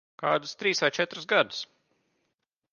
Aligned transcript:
Kādus 0.21 0.53
trīs 0.61 0.81
vai 0.85 0.89
četrus 0.97 1.29
gadus. 1.35 1.63